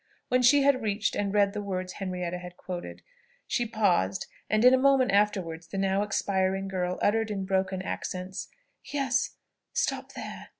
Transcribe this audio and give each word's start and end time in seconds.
When 0.29 0.41
she 0.41 0.63
had 0.63 0.81
reached, 0.81 1.15
and 1.15 1.31
read 1.31 1.53
the 1.53 1.61
words 1.61 1.93
Henrietta 1.93 2.39
had 2.39 2.57
quoted, 2.57 3.03
she 3.45 3.67
paused, 3.67 4.25
and 4.49 4.65
in 4.65 4.73
a 4.73 4.77
moment 4.79 5.11
afterwards 5.11 5.67
the 5.67 5.77
now 5.77 6.01
expiring 6.01 6.67
girl 6.67 6.97
uttered 7.03 7.29
in 7.29 7.45
broken 7.45 7.83
accents, 7.83 8.47
"Yes, 8.83 9.35
stop 9.75 10.13
there. 10.13 10.47